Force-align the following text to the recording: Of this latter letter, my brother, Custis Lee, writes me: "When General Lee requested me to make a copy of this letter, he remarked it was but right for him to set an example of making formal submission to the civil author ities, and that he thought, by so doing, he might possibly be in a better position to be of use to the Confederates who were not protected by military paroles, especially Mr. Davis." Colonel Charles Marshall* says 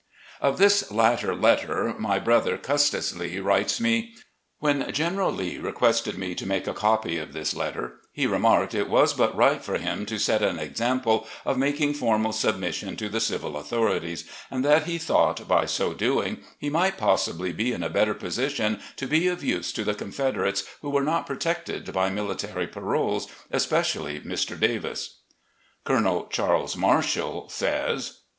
Of 0.41 0.57
this 0.57 0.89
latter 0.91 1.35
letter, 1.35 1.93
my 1.95 2.17
brother, 2.17 2.57
Custis 2.57 3.15
Lee, 3.15 3.37
writes 3.39 3.79
me: 3.79 4.15
"When 4.57 4.91
General 4.91 5.31
Lee 5.31 5.59
requested 5.59 6.17
me 6.17 6.33
to 6.33 6.47
make 6.47 6.65
a 6.65 6.73
copy 6.73 7.19
of 7.19 7.33
this 7.33 7.53
letter, 7.53 7.97
he 8.11 8.25
remarked 8.25 8.73
it 8.73 8.89
was 8.89 9.13
but 9.13 9.35
right 9.35 9.63
for 9.63 9.77
him 9.77 10.07
to 10.07 10.17
set 10.17 10.41
an 10.41 10.57
example 10.57 11.27
of 11.45 11.59
making 11.59 11.93
formal 11.93 12.31
submission 12.31 12.95
to 12.95 13.09
the 13.09 13.19
civil 13.19 13.55
author 13.55 13.77
ities, 13.89 14.23
and 14.49 14.65
that 14.65 14.85
he 14.87 14.97
thought, 14.97 15.47
by 15.47 15.67
so 15.67 15.93
doing, 15.93 16.39
he 16.57 16.71
might 16.71 16.97
possibly 16.97 17.53
be 17.53 17.71
in 17.71 17.83
a 17.83 17.87
better 17.87 18.15
position 18.15 18.79
to 18.95 19.05
be 19.05 19.27
of 19.27 19.43
use 19.43 19.71
to 19.71 19.83
the 19.83 19.93
Confederates 19.93 20.63
who 20.81 20.89
were 20.89 21.03
not 21.03 21.27
protected 21.27 21.93
by 21.93 22.09
military 22.09 22.65
paroles, 22.65 23.27
especially 23.51 24.19
Mr. 24.21 24.59
Davis." 24.59 25.19
Colonel 25.83 26.25
Charles 26.31 26.75
Marshall* 26.75 27.47
says 27.49 28.21